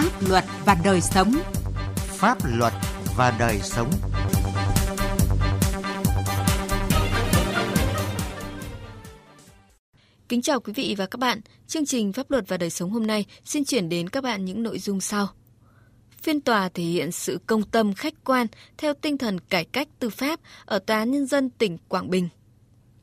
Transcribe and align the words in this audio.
Pháp 0.00 0.28
luật 0.28 0.44
và 0.64 0.76
đời 0.84 1.00
sống. 1.00 1.32
Pháp 1.96 2.38
luật 2.44 2.72
và 3.16 3.36
đời 3.38 3.58
sống. 3.62 3.90
Kính 10.28 10.42
chào 10.42 10.60
quý 10.60 10.72
vị 10.72 10.94
và 10.98 11.06
các 11.06 11.16
bạn. 11.18 11.40
Chương 11.66 11.86
trình 11.86 12.12
Pháp 12.12 12.30
luật 12.30 12.48
và 12.48 12.56
đời 12.56 12.70
sống 12.70 12.90
hôm 12.90 13.06
nay 13.06 13.26
xin 13.44 13.64
chuyển 13.64 13.88
đến 13.88 14.08
các 14.08 14.24
bạn 14.24 14.44
những 14.44 14.62
nội 14.62 14.78
dung 14.78 15.00
sau. 15.00 15.28
Phiên 16.22 16.40
tòa 16.40 16.68
thể 16.68 16.84
hiện 16.84 17.12
sự 17.12 17.38
công 17.46 17.62
tâm 17.62 17.94
khách 17.94 18.14
quan 18.24 18.46
theo 18.78 18.94
tinh 18.94 19.18
thần 19.18 19.40
cải 19.40 19.64
cách 19.64 19.88
tư 19.98 20.10
pháp 20.10 20.40
ở 20.64 20.78
Tòa 20.78 21.04
Nhân 21.04 21.26
dân 21.26 21.50
tỉnh 21.50 21.78
Quảng 21.88 22.10
Bình. 22.10 22.28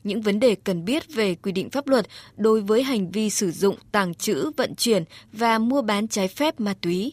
Những 0.04 0.20
vấn 0.20 0.40
đề 0.40 0.54
cần 0.54 0.84
biết 0.84 1.14
về 1.14 1.34
quy 1.34 1.52
định 1.52 1.70
pháp 1.70 1.88
luật 1.88 2.06
đối 2.36 2.60
với 2.60 2.82
hành 2.82 3.10
vi 3.10 3.30
sử 3.30 3.50
dụng, 3.50 3.76
tàng 3.92 4.14
trữ, 4.14 4.50
vận 4.56 4.74
chuyển 4.74 5.04
và 5.32 5.58
mua 5.58 5.82
bán 5.82 6.08
trái 6.08 6.28
phép 6.28 6.60
ma 6.60 6.74
túy. 6.80 7.12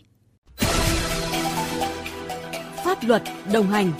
Pháp 2.85 2.97
luật 3.03 3.23
đồng 3.53 3.67
hành 3.67 3.91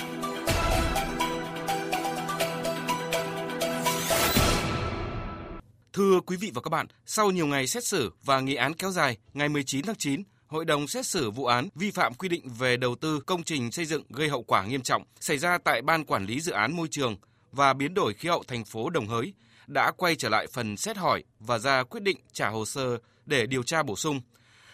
Thưa 5.93 6.19
quý 6.25 6.37
vị 6.37 6.51
và 6.53 6.61
các 6.61 6.69
bạn, 6.69 6.87
sau 7.05 7.31
nhiều 7.31 7.47
ngày 7.47 7.67
xét 7.67 7.85
xử 7.85 8.11
và 8.25 8.39
nghị 8.39 8.55
án 8.55 8.73
kéo 8.73 8.91
dài, 8.91 9.17
ngày 9.33 9.49
19 9.49 9.85
tháng 9.85 9.95
9, 9.95 10.23
Hội 10.47 10.65
đồng 10.65 10.87
xét 10.87 11.05
xử 11.05 11.31
vụ 11.31 11.45
án 11.45 11.69
vi 11.75 11.91
phạm 11.91 12.13
quy 12.13 12.29
định 12.29 12.49
về 12.59 12.77
đầu 12.77 12.95
tư 12.95 13.19
công 13.25 13.43
trình 13.43 13.71
xây 13.71 13.85
dựng 13.85 14.03
gây 14.09 14.29
hậu 14.29 14.43
quả 14.43 14.65
nghiêm 14.65 14.81
trọng 14.81 15.03
xảy 15.19 15.37
ra 15.37 15.57
tại 15.57 15.81
Ban 15.81 16.05
Quản 16.05 16.25
lý 16.25 16.39
Dự 16.39 16.51
án 16.51 16.75
Môi 16.75 16.87
trường 16.91 17.15
và 17.55 17.73
Biến 17.73 17.93
đổi 17.93 18.13
Khí 18.13 18.29
hậu 18.29 18.43
thành 18.47 18.65
phố 18.65 18.89
Đồng 18.89 19.07
Hới 19.07 19.33
đã 19.67 19.91
quay 19.97 20.15
trở 20.15 20.29
lại 20.29 20.47
phần 20.53 20.77
xét 20.77 20.97
hỏi 20.97 21.23
và 21.39 21.59
ra 21.59 21.83
quyết 21.83 22.03
định 22.03 22.17
trả 22.33 22.49
hồ 22.49 22.65
sơ 22.65 22.97
để 23.25 23.45
điều 23.45 23.63
tra 23.63 23.83
bổ 23.83 23.95
sung. 23.95 24.21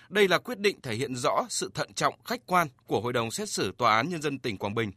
Đây 0.09 0.27
là 0.27 0.37
quyết 0.37 0.59
định 0.59 0.81
thể 0.81 0.95
hiện 0.95 1.15
rõ 1.15 1.45
sự 1.49 1.71
thận 1.73 1.93
trọng 1.93 2.23
khách 2.25 2.41
quan 2.45 2.67
của 2.87 3.01
Hội 3.01 3.13
đồng 3.13 3.31
xét 3.31 3.49
xử 3.49 3.73
Tòa 3.77 3.95
án 3.95 4.09
Nhân 4.09 4.21
dân 4.21 4.39
tỉnh 4.39 4.57
Quảng 4.57 4.75
Bình. 4.75 4.91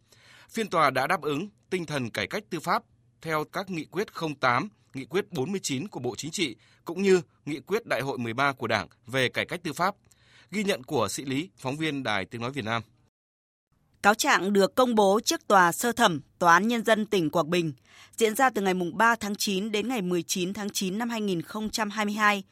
Phiên 0.50 0.68
tòa 0.68 0.90
đã 0.90 1.06
đáp 1.06 1.22
ứng 1.22 1.48
tinh 1.70 1.86
thần 1.86 2.10
cải 2.10 2.26
cách 2.26 2.42
tư 2.50 2.60
pháp 2.60 2.82
theo 3.22 3.44
các 3.44 3.70
nghị 3.70 3.84
quyết 3.84 4.08
08, 4.40 4.68
nghị 4.94 5.04
quyết 5.04 5.32
49 5.32 5.88
của 5.88 6.00
Bộ 6.00 6.14
Chính 6.16 6.30
trị 6.30 6.56
cũng 6.84 7.02
như 7.02 7.20
nghị 7.44 7.60
quyết 7.60 7.86
Đại 7.86 8.00
hội 8.00 8.18
13 8.18 8.52
của 8.52 8.66
Đảng 8.66 8.88
về 9.06 9.28
cải 9.28 9.44
cách 9.46 9.60
tư 9.62 9.72
pháp. 9.72 9.94
Ghi 10.50 10.64
nhận 10.64 10.84
của 10.84 11.08
sĩ 11.08 11.24
Lý, 11.24 11.50
phóng 11.56 11.76
viên 11.76 12.02
Đài 12.02 12.24
Tiếng 12.24 12.40
Nói 12.40 12.50
Việt 12.50 12.64
Nam. 12.64 12.82
Cáo 14.04 14.14
trạng 14.14 14.52
được 14.52 14.74
công 14.74 14.94
bố 14.94 15.20
trước 15.24 15.46
tòa 15.48 15.72
sơ 15.72 15.92
thẩm 15.92 16.20
Tòa 16.38 16.52
án 16.52 16.68
Nhân 16.68 16.84
dân 16.84 17.06
tỉnh 17.06 17.30
Quảng 17.30 17.50
Bình, 17.50 17.72
diễn 18.16 18.34
ra 18.34 18.50
từ 18.50 18.62
ngày 18.62 18.74
3 18.94 19.16
tháng 19.16 19.34
9 19.34 19.72
đến 19.72 19.88
ngày 19.88 20.02
19 20.02 20.52
tháng 20.52 20.70
9 20.70 20.98
năm 20.98 21.10
2022, 21.10 22.42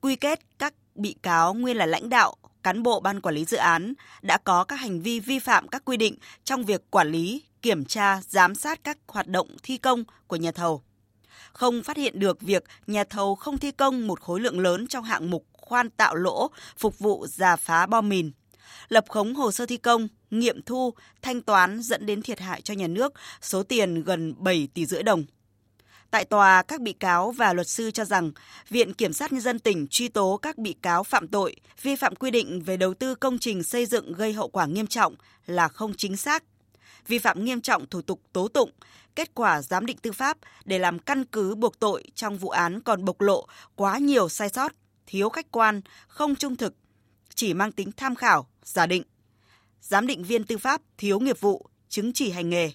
quy 0.00 0.16
kết 0.16 0.40
các 0.58 0.74
bị 0.94 1.16
cáo 1.22 1.54
nguyên 1.54 1.76
là 1.76 1.86
lãnh 1.86 2.08
đạo, 2.08 2.34
cán 2.62 2.82
bộ 2.82 3.00
ban 3.00 3.20
quản 3.20 3.34
lý 3.34 3.44
dự 3.44 3.56
án 3.56 3.94
đã 4.22 4.38
có 4.38 4.64
các 4.64 4.76
hành 4.76 5.00
vi 5.00 5.20
vi 5.20 5.38
phạm 5.38 5.68
các 5.68 5.84
quy 5.84 5.96
định 5.96 6.14
trong 6.44 6.64
việc 6.64 6.90
quản 6.90 7.08
lý, 7.08 7.42
kiểm 7.62 7.84
tra, 7.84 8.20
giám 8.28 8.54
sát 8.54 8.84
các 8.84 8.98
hoạt 9.08 9.26
động 9.26 9.48
thi 9.62 9.76
công 9.76 10.04
của 10.26 10.36
nhà 10.36 10.52
thầu. 10.52 10.82
Không 11.52 11.82
phát 11.82 11.96
hiện 11.96 12.18
được 12.18 12.40
việc 12.40 12.64
nhà 12.86 13.04
thầu 13.04 13.34
không 13.34 13.58
thi 13.58 13.70
công 13.70 14.06
một 14.06 14.20
khối 14.20 14.40
lượng 14.40 14.60
lớn 14.60 14.86
trong 14.86 15.04
hạng 15.04 15.30
mục 15.30 15.46
khoan 15.52 15.90
tạo 15.90 16.14
lỗ 16.14 16.50
phục 16.78 16.98
vụ 16.98 17.26
giả 17.26 17.56
phá 17.56 17.86
bom 17.86 18.08
mìn 18.08 18.30
lập 18.88 19.04
khống 19.08 19.34
hồ 19.34 19.52
sơ 19.52 19.66
thi 19.66 19.76
công, 19.76 20.08
nghiệm 20.30 20.62
thu, 20.62 20.94
thanh 21.22 21.42
toán 21.42 21.82
dẫn 21.82 22.06
đến 22.06 22.22
thiệt 22.22 22.40
hại 22.40 22.60
cho 22.60 22.74
nhà 22.74 22.86
nước 22.86 23.12
số 23.40 23.62
tiền 23.62 24.02
gần 24.02 24.34
7 24.38 24.68
tỷ 24.74 24.86
rưỡi 24.86 25.02
đồng. 25.02 25.24
Tại 26.10 26.24
tòa, 26.24 26.62
các 26.62 26.80
bị 26.80 26.92
cáo 26.92 27.30
và 27.30 27.52
luật 27.52 27.68
sư 27.68 27.90
cho 27.90 28.04
rằng 28.04 28.32
Viện 28.68 28.94
Kiểm 28.94 29.12
sát 29.12 29.32
Nhân 29.32 29.40
dân 29.40 29.58
tỉnh 29.58 29.86
truy 29.90 30.08
tố 30.08 30.36
các 30.42 30.58
bị 30.58 30.74
cáo 30.82 31.04
phạm 31.04 31.28
tội, 31.28 31.56
vi 31.82 31.96
phạm 31.96 32.16
quy 32.16 32.30
định 32.30 32.62
về 32.62 32.76
đầu 32.76 32.94
tư 32.94 33.14
công 33.14 33.38
trình 33.38 33.62
xây 33.62 33.86
dựng 33.86 34.12
gây 34.12 34.32
hậu 34.32 34.48
quả 34.48 34.66
nghiêm 34.66 34.86
trọng 34.86 35.14
là 35.46 35.68
không 35.68 35.92
chính 35.96 36.16
xác, 36.16 36.44
vi 37.06 37.18
phạm 37.18 37.44
nghiêm 37.44 37.60
trọng 37.60 37.86
thủ 37.86 38.02
tục 38.02 38.20
tố 38.32 38.48
tụng, 38.48 38.70
kết 39.14 39.34
quả 39.34 39.62
giám 39.62 39.86
định 39.86 39.96
tư 40.02 40.12
pháp 40.12 40.38
để 40.64 40.78
làm 40.78 40.98
căn 40.98 41.24
cứ 41.24 41.54
buộc 41.54 41.80
tội 41.80 42.04
trong 42.14 42.38
vụ 42.38 42.48
án 42.48 42.80
còn 42.80 43.04
bộc 43.04 43.20
lộ 43.20 43.46
quá 43.74 43.98
nhiều 43.98 44.28
sai 44.28 44.48
sót, 44.48 44.72
thiếu 45.06 45.28
khách 45.28 45.50
quan, 45.50 45.80
không 46.08 46.36
trung 46.36 46.56
thực, 46.56 46.74
chỉ 47.34 47.54
mang 47.54 47.72
tính 47.72 47.90
tham 47.96 48.14
khảo, 48.14 48.46
giả 48.70 48.86
định. 48.86 49.02
Giám 49.80 50.06
định 50.06 50.24
viên 50.24 50.44
tư 50.44 50.58
pháp 50.58 50.82
thiếu 50.98 51.20
nghiệp 51.20 51.40
vụ, 51.40 51.66
chứng 51.88 52.12
chỉ 52.12 52.30
hành 52.30 52.50
nghề. 52.50 52.70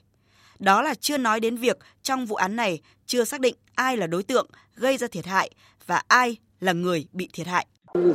Đó 0.59 0.81
là 0.81 0.95
chưa 0.95 1.17
nói 1.17 1.39
đến 1.39 1.57
việc 1.57 1.78
trong 2.03 2.25
vụ 2.25 2.35
án 2.35 2.56
này 2.56 2.81
chưa 3.06 3.23
xác 3.23 3.41
định 3.41 3.56
ai 3.75 3.97
là 3.97 4.07
đối 4.07 4.23
tượng 4.23 4.47
gây 4.75 4.97
ra 4.97 5.07
thiệt 5.07 5.25
hại 5.25 5.51
và 5.85 6.01
ai 6.07 6.38
là 6.59 6.73
người 6.73 7.05
bị 7.13 7.29
thiệt 7.33 7.47
hại. 7.47 7.66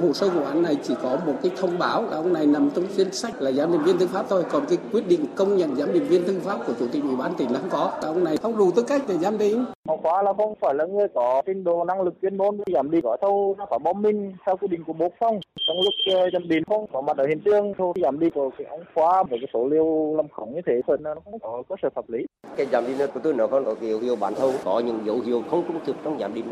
Hồ 0.03 0.13
sơ 0.13 0.29
vụ 0.29 0.43
án 0.43 0.63
này 0.63 0.77
chỉ 0.83 0.95
có 1.03 1.19
một 1.27 1.33
cái 1.43 1.53
thông 1.57 1.79
báo 1.79 2.03
là 2.03 2.17
ông 2.17 2.33
này 2.33 2.47
nằm 2.47 2.71
trong 2.75 2.85
danh 2.91 3.13
sách 3.13 3.43
là 3.43 3.53
giám 3.53 3.73
định 3.73 3.83
viên 3.85 3.99
tư 3.99 4.07
pháp 4.07 4.27
thôi, 4.29 4.45
còn 4.51 4.67
cái 4.69 4.79
quyết 4.93 5.09
định 5.09 5.27
công 5.37 5.57
nhận 5.57 5.77
giám 5.77 5.93
định 5.93 6.05
viên 6.05 6.25
tư 6.25 6.41
pháp 6.45 6.59
của 6.67 6.73
chủ 6.79 6.87
tịch 6.93 7.03
ủy 7.03 7.17
ban 7.17 7.35
tỉnh 7.35 7.53
là 7.53 7.59
không 7.59 7.71
có. 7.71 7.93
Ông 8.03 8.25
này 8.25 8.37
không 8.37 8.57
đủ 8.57 8.71
tư 8.77 8.83
cách 8.83 9.03
để 9.09 9.19
giám 9.19 9.39
định. 9.39 9.65
Hậu 9.89 9.99
quả 10.03 10.23
là 10.23 10.33
không 10.37 10.55
phải 10.61 10.75
là 10.75 10.87
người 10.87 11.09
có 11.15 11.43
trình 11.47 11.65
độ 11.65 11.85
năng 11.85 12.03
lực 12.03 12.15
chuyên 12.23 12.37
môn 12.37 12.59
giám 12.75 12.91
định 12.91 13.01
có 13.05 13.17
thâu 13.21 13.57
có 13.71 13.79
bom 13.79 14.03
minh 14.03 14.33
theo 14.47 14.57
quy 14.57 14.69
định 14.69 14.85
của 14.87 14.93
bộ 14.93 15.09
không. 15.21 15.41
Trong 15.69 15.77
lúc 15.77 15.95
giám 16.33 16.49
định 16.49 16.63
không 16.69 16.87
có 16.93 17.01
mặt 17.01 17.17
ở 17.17 17.27
hiện 17.27 17.41
trường 17.45 17.75
thôi 17.79 17.93
giám 18.03 18.19
định 18.19 18.31
của 18.35 18.51
cái 18.59 18.67
ông 18.67 18.85
khoa 18.95 19.23
với 19.23 19.39
cái 19.39 19.49
số 19.53 19.69
liệu 19.69 20.15
làm 20.17 20.29
khống 20.29 20.55
như 20.55 20.61
thế 20.67 20.81
phần 20.87 21.03
nó 21.03 21.15
không 21.25 21.39
có 21.39 21.63
cơ 21.69 21.75
sở 21.83 21.89
pháp 21.95 22.11
lý. 22.11 22.27
Cái 22.57 22.67
giám 22.73 22.87
định 22.87 23.09
của 23.15 23.21
tôi 23.23 23.35
nó 23.35 23.47
còn 23.47 23.65
có 23.65 23.75
dấu 23.81 23.99
hiệu 23.99 24.17
bản 24.17 24.35
thâu, 24.35 24.53
có 24.65 24.83
những 24.87 24.99
dấu 25.07 25.21
hiệu 25.21 25.43
không 25.51 25.65
trung 25.69 25.81
thực 25.87 25.97
trong 26.05 26.19
giám 26.21 26.35
định. 26.35 26.45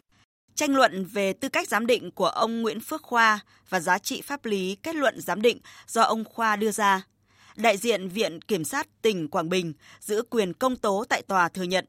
Tranh 0.58 0.74
luận 0.74 1.04
về 1.04 1.32
tư 1.32 1.48
cách 1.48 1.68
giám 1.68 1.86
định 1.86 2.10
của 2.10 2.26
ông 2.26 2.62
Nguyễn 2.62 2.80
Phước 2.80 3.02
Khoa 3.02 3.40
và 3.68 3.80
giá 3.80 3.98
trị 3.98 4.20
pháp 4.20 4.44
lý 4.44 4.76
kết 4.82 4.94
luận 4.94 5.20
giám 5.20 5.42
định 5.42 5.58
do 5.86 6.02
ông 6.02 6.24
Khoa 6.24 6.56
đưa 6.56 6.70
ra. 6.70 7.02
Đại 7.56 7.76
diện 7.76 8.08
Viện 8.08 8.42
Kiểm 8.42 8.64
sát 8.64 8.88
tỉnh 9.02 9.28
Quảng 9.28 9.48
Bình 9.48 9.72
giữ 10.00 10.22
quyền 10.30 10.52
công 10.52 10.76
tố 10.76 11.04
tại 11.08 11.22
tòa 11.22 11.48
thừa 11.48 11.62
nhận 11.62 11.86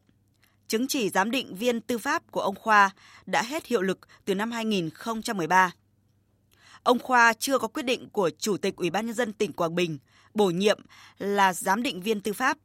chứng 0.67 0.87
chỉ 0.87 1.09
giám 1.09 1.31
định 1.31 1.55
viên 1.55 1.81
tư 1.81 1.97
pháp 1.97 2.31
của 2.31 2.41
ông 2.41 2.55
Khoa 2.55 2.89
đã 3.25 3.43
hết 3.43 3.65
hiệu 3.65 3.81
lực 3.81 3.99
từ 4.25 4.35
năm 4.35 4.51
2013. 4.51 5.71
Ông 6.83 6.99
Khoa 6.99 7.33
chưa 7.33 7.57
có 7.59 7.67
quyết 7.67 7.83
định 7.83 8.09
của 8.09 8.29
Chủ 8.39 8.57
tịch 8.57 8.75
Ủy 8.75 8.89
ban 8.89 9.05
nhân 9.05 9.15
dân 9.15 9.33
tỉnh 9.33 9.53
Quảng 9.53 9.75
Bình 9.75 9.97
bổ 10.33 10.49
nhiệm 10.49 10.79
là 11.17 11.53
giám 11.53 11.83
định 11.83 12.01
viên 12.01 12.21
tư 12.21 12.33
pháp 12.33 12.57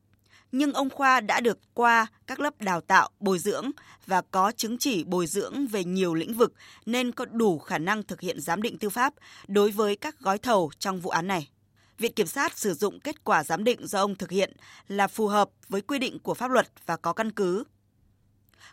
nhưng 0.55 0.73
ông 0.73 0.91
Khoa 0.91 1.21
đã 1.21 1.41
được 1.41 1.59
qua 1.75 2.07
các 2.27 2.41
lớp 2.41 2.61
đào 2.61 2.81
tạo, 2.81 3.11
bồi 3.21 3.39
dưỡng 3.39 3.71
và 4.07 4.23
có 4.31 4.53
chứng 4.57 4.79
chỉ 4.79 5.05
bồi 5.05 5.27
dưỡng 5.27 5.67
về 5.67 5.85
nhiều 5.85 6.15
lĩnh 6.15 6.35
vực 6.35 6.53
nên 6.87 7.13
có 7.13 7.25
đủ 7.25 7.59
khả 7.59 7.79
năng 7.79 8.03
thực 8.03 8.21
hiện 8.21 8.41
giám 8.41 8.63
định 8.63 8.79
tư 8.79 8.91
pháp 8.91 9.15
đối 9.47 9.71
với 9.71 9.97
các 9.97 10.21
gói 10.21 10.39
thầu 10.39 10.71
trong 10.79 11.01
vụ 11.01 11.11
án 11.11 11.27
này. 11.27 11.49
Viện 11.99 12.13
Kiểm 12.13 12.27
sát 12.27 12.59
sử 12.59 12.75
dụng 12.75 13.01
kết 13.01 13.25
quả 13.25 13.45
giám 13.45 13.65
định 13.65 13.87
do 13.87 14.01
ông 14.01 14.15
thực 14.15 14.31
hiện 14.31 14.53
là 14.89 15.09
phù 15.09 15.29
hợp 15.29 15.51
với 15.69 15.81
quy 15.81 15.99
định 15.99 16.19
của 16.19 16.35
pháp 16.35 16.51
luật 16.51 16.67
và 16.87 16.97
có 16.97 17.13
căn 17.13 17.33
cứ. 17.33 17.65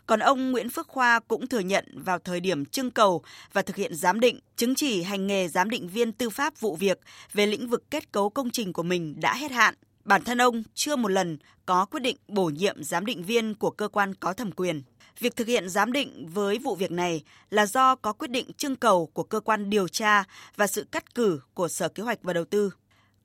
Còn 0.06 0.20
ông 0.20 0.52
Nguyễn 0.52 0.70
Phước 0.70 0.88
Khoa 0.88 1.20
cũng 1.20 1.46
thừa 1.46 1.58
nhận 1.58 2.02
vào 2.04 2.18
thời 2.18 2.40
điểm 2.40 2.64
trưng 2.64 2.90
cầu 2.90 3.22
và 3.52 3.62
thực 3.62 3.76
hiện 3.76 3.94
giám 3.94 4.20
định, 4.20 4.40
chứng 4.56 4.74
chỉ 4.74 5.02
hành 5.02 5.26
nghề 5.26 5.48
giám 5.48 5.70
định 5.70 5.88
viên 5.88 6.12
tư 6.12 6.30
pháp 6.30 6.60
vụ 6.60 6.76
việc 6.76 7.00
về 7.32 7.46
lĩnh 7.46 7.68
vực 7.68 7.90
kết 7.90 8.12
cấu 8.12 8.30
công 8.30 8.50
trình 8.50 8.72
của 8.72 8.82
mình 8.82 9.20
đã 9.20 9.34
hết 9.34 9.50
hạn 9.50 9.74
Bản 10.04 10.22
thân 10.24 10.38
ông 10.38 10.62
chưa 10.74 10.96
một 10.96 11.08
lần 11.08 11.38
có 11.66 11.84
quyết 11.84 12.00
định 12.00 12.16
bổ 12.28 12.44
nhiệm 12.44 12.82
giám 12.82 13.06
định 13.06 13.22
viên 13.22 13.54
của 13.54 13.70
cơ 13.70 13.88
quan 13.88 14.14
có 14.14 14.32
thẩm 14.32 14.52
quyền. 14.52 14.82
Việc 15.18 15.36
thực 15.36 15.46
hiện 15.46 15.68
giám 15.68 15.92
định 15.92 16.28
với 16.34 16.58
vụ 16.58 16.74
việc 16.74 16.90
này 16.90 17.22
là 17.50 17.66
do 17.66 17.94
có 17.94 18.12
quyết 18.12 18.30
định 18.30 18.52
trưng 18.52 18.76
cầu 18.76 19.08
của 19.14 19.22
cơ 19.22 19.40
quan 19.40 19.70
điều 19.70 19.88
tra 19.88 20.24
và 20.56 20.66
sự 20.66 20.86
cắt 20.92 21.14
cử 21.14 21.40
của 21.54 21.68
Sở 21.68 21.88
Kế 21.88 22.02
hoạch 22.02 22.18
và 22.22 22.32
Đầu 22.32 22.44
tư. 22.44 22.70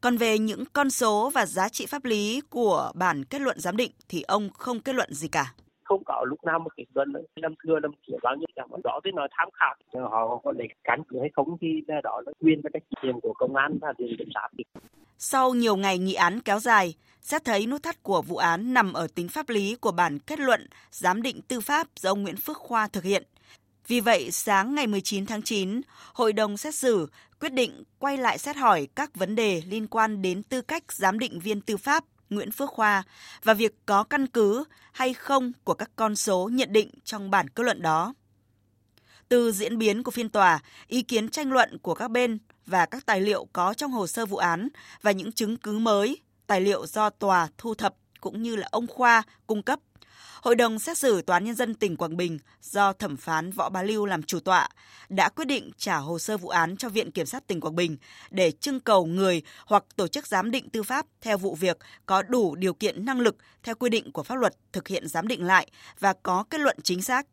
Còn 0.02 0.18
về 0.18 0.38
những 0.38 0.64
con 0.74 0.90
số 0.90 1.32
và 1.34 1.46
giá 1.46 1.70
trị 1.70 1.86
pháp 1.86 2.06
lý 2.06 2.42
của 2.50 2.92
bản 2.96 3.24
kết 3.26 3.42
luận 3.42 3.60
giám 3.60 3.78
định 3.78 3.92
thì 4.10 4.22
ông 4.22 4.50
không 4.54 4.80
kết 4.80 4.96
luận 4.96 5.14
gì 5.14 5.28
cả. 5.28 5.54
Không 5.84 6.04
có 6.06 6.26
lúc 6.28 6.44
nào 6.44 6.60
một 6.60 6.70
kết 6.78 6.86
luận 6.94 7.14
năm 7.42 7.54
xưa, 7.64 7.80
năm 7.80 7.92
kia, 8.08 8.14
bao 8.24 8.36
nhiêu 8.36 8.48
chẳng 8.56 8.68
đó 8.84 9.00
với 9.04 9.12
nói 9.12 9.28
tham 9.38 9.50
khảo. 9.54 9.76
Họ 10.10 10.42
có 10.44 10.52
để 10.52 10.66
cán 10.84 11.02
cứ 11.10 11.20
hay 11.20 11.30
không 11.36 11.58
thì 11.62 11.68
đó 12.04 12.22
là 12.26 12.32
quyền 12.42 12.62
và 12.64 12.70
trách 12.74 12.84
nhiệm 13.04 13.22
của 13.22 13.34
công 13.34 13.56
an 13.56 13.78
và 13.82 13.94
viện 13.98 14.16
kiểm 14.18 14.30
sát 14.34 14.48
sau 15.18 15.54
nhiều 15.54 15.76
ngày 15.76 15.98
nghị 15.98 16.14
án 16.14 16.42
kéo 16.42 16.60
dài, 16.60 16.94
xét 17.22 17.46
thấy 17.46 17.66
nút 17.66 17.84
thắt 17.84 18.04
của 18.04 18.22
vụ 18.22 18.38
án 18.38 18.74
nằm 18.74 18.94
ở 18.94 19.08
tính 19.16 19.30
pháp 19.30 19.50
lý 19.50 19.76
của 19.76 19.92
bản 19.92 20.20
kết 20.20 20.40
luận 20.40 20.68
giám 20.92 21.22
định 21.22 21.42
tư 21.42 21.62
pháp 21.62 21.88
do 22.00 22.12
ông 22.12 22.24
Nguyễn 22.24 22.38
Phước 22.38 22.58
Khoa 22.58 22.88
thực 22.88 23.04
hiện. 23.04 23.24
Vì 23.88 24.00
vậy, 24.00 24.32
sáng 24.32 24.76
ngày 24.76 24.88
19 24.88 25.26
tháng 25.26 25.42
9, 25.42 25.82
Hội 26.14 26.34
đồng 26.34 26.58
xét 26.58 26.76
xử 26.76 27.10
quyết 27.40 27.54
định 27.54 27.84
quay 28.00 28.18
lại 28.18 28.38
xét 28.38 28.56
hỏi 28.56 28.88
các 28.96 29.16
vấn 29.16 29.36
đề 29.36 29.62
liên 29.68 29.88
quan 29.88 30.22
đến 30.22 30.44
tư 30.44 30.62
cách 30.62 30.84
giám 30.92 31.20
định 31.20 31.40
viên 31.40 31.62
tư 31.62 31.78
pháp 31.78 32.04
Nguyễn 32.30 32.52
Phước 32.52 32.70
Khoa 32.70 33.04
và 33.44 33.54
việc 33.54 33.76
có 33.86 34.04
căn 34.04 34.28
cứ 34.28 34.64
hay 34.92 35.14
không 35.14 35.52
của 35.64 35.74
các 35.74 35.90
con 35.96 36.16
số 36.16 36.50
nhận 36.54 36.74
định 36.74 36.90
trong 37.04 37.32
bản 37.32 37.50
kết 37.50 37.64
luận 37.64 37.82
đó. 37.82 38.14
Từ 39.30 39.52
diễn 39.52 39.78
biến 39.78 40.04
của 40.04 40.12
phiên 40.12 40.30
tòa, 40.30 40.60
ý 40.88 41.02
kiến 41.02 41.30
tranh 41.30 41.52
luận 41.52 41.78
của 41.78 41.94
các 41.94 42.12
bên 42.12 42.38
và 42.66 42.86
các 42.86 43.06
tài 43.06 43.22
liệu 43.22 43.48
có 43.54 43.74
trong 43.74 43.92
hồ 43.92 44.08
sơ 44.08 44.26
vụ 44.26 44.38
án 44.38 44.70
và 45.02 45.12
những 45.12 45.32
chứng 45.32 45.58
cứ 45.58 45.80
mới, 45.80 46.18
tài 46.48 46.62
liệu 46.62 46.88
do 46.88 47.10
tòa 47.10 47.48
thu 47.58 47.74
thập 47.74 47.96
cũng 48.22 48.44
như 48.44 48.56
là 48.56 48.68
ông 48.72 48.88
Khoa 48.88 49.24
cung 49.48 49.64
cấp 49.64 49.80
Hội 50.42 50.56
đồng 50.56 50.80
xét 50.80 50.98
xử 50.98 51.22
Tòa 51.22 51.36
án 51.36 51.46
Nhân 51.46 51.56
dân 51.56 51.74
tỉnh 51.74 51.96
Quảng 51.96 52.18
Bình 52.18 52.40
do 52.62 52.94
thẩm 52.94 53.18
phán 53.18 53.52
Võ 53.52 53.70
Bá 53.70 53.84
Lưu 53.84 54.06
làm 54.06 54.24
chủ 54.24 54.40
tọa 54.40 54.70
đã 55.10 55.30
quyết 55.30 55.46
định 55.46 55.72
trả 55.78 55.98
hồ 55.98 56.20
sơ 56.20 56.38
vụ 56.38 56.50
án 56.50 56.78
cho 56.78 56.90
Viện 56.90 57.12
Kiểm 57.12 57.26
sát 57.26 57.48
tỉnh 57.48 57.62
Quảng 57.62 57.76
Bình 57.76 57.98
để 58.32 58.52
trưng 58.52 58.80
cầu 58.80 59.06
người 59.06 59.42
hoặc 59.66 59.84
tổ 59.96 60.08
chức 60.08 60.28
giám 60.28 60.52
định 60.52 60.70
tư 60.70 60.84
pháp 60.84 61.06
theo 61.22 61.38
vụ 61.38 61.56
việc 61.56 61.78
có 62.06 62.22
đủ 62.22 62.56
điều 62.56 62.74
kiện 62.74 63.06
năng 63.06 63.20
lực 63.20 63.36
theo 63.64 63.76
quy 63.76 63.90
định 63.90 64.12
của 64.12 64.24
pháp 64.24 64.36
luật 64.36 64.54
thực 64.74 64.88
hiện 64.88 65.08
giám 65.08 65.28
định 65.28 65.44
lại 65.44 65.68
và 66.00 66.14
có 66.24 66.44
kết 66.50 66.62
luận 66.62 66.78
chính 66.84 67.02
xác. 67.02 67.28